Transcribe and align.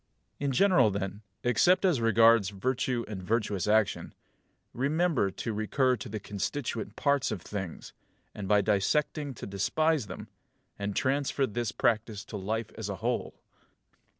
In 0.39 0.51
general 0.51 0.89
then, 0.89 1.21
except 1.43 1.85
as 1.85 2.01
regards 2.01 2.49
virtue 2.49 3.05
and 3.07 3.21
virtuous 3.21 3.67
action, 3.67 4.15
remember 4.73 5.29
to 5.29 5.53
recur 5.53 5.95
to 5.97 6.09
the 6.09 6.19
constituent 6.19 6.95
parts 6.95 7.29
of 7.29 7.43
things, 7.43 7.93
and 8.33 8.47
by 8.47 8.61
dissecting 8.61 9.35
to 9.35 9.45
despise 9.45 10.07
them; 10.07 10.27
and 10.79 10.95
transfer 10.95 11.45
this 11.45 11.71
practice 11.71 12.25
to 12.25 12.35
life 12.37 12.71
as 12.75 12.89
a 12.89 12.95
whole. 12.95 13.35